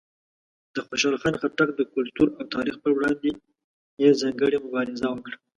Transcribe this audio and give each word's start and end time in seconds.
د 0.73 0.77
خوشحال 0.87 1.15
خان 1.21 1.35
خټک 1.41 1.69
د 1.75 1.81
کلتور 1.93 2.27
او 2.37 2.43
تاریخ 2.55 2.75
پر 2.83 2.91
وړاندې 2.95 3.29
یې 4.01 4.09
ځانګړې 4.21 4.57
مبارزه 4.65 5.07
وکړه. 5.11 5.37